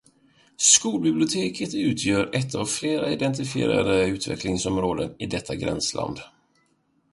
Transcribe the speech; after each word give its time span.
Skolbiblioteket 0.57 1.73
utgör 1.73 2.29
ett 2.33 2.55
av 2.55 2.65
flera 2.65 3.11
identifierade 3.11 4.05
utvecklingsområden 4.05 5.15
i 5.19 5.25
detta 5.25 5.55
gränsland. 5.55 6.17